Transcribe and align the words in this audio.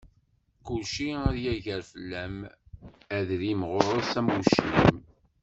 Kulci 0.65 1.09
ad 1.27 1.37
yagar 1.43 1.81
fell-am, 1.91 2.37
adrim 3.17 3.61
ɣur-s 3.71 4.11
am 4.19 4.27
uclim. 4.37 4.95